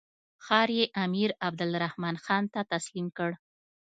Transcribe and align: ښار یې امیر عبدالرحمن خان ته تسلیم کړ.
ښار 0.45 0.69
یې 0.79 0.85
امیر 1.05 1.29
عبدالرحمن 1.47 2.15
خان 2.25 2.43
ته 2.53 2.61
تسلیم 2.73 3.07
کړ. 3.17 3.31